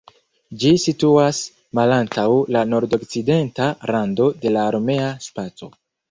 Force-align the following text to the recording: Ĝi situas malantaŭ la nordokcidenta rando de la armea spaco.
Ĝi 0.61 0.69
situas 0.83 1.41
malantaŭ 1.79 2.25
la 2.55 2.63
nordokcidenta 2.69 3.67
rando 3.91 4.31
de 4.47 4.55
la 4.55 4.63
armea 4.71 5.11
spaco. 5.27 5.71